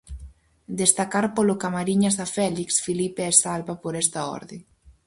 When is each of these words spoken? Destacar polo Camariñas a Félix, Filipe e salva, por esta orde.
Destacar 0.81 1.25
polo 1.35 1.55
Camariñas 1.63 2.17
a 2.25 2.27
Félix, 2.35 2.69
Filipe 2.85 3.21
e 3.31 3.33
salva, 3.43 3.73
por 3.83 3.93
esta 4.03 4.19
orde. 4.37 4.57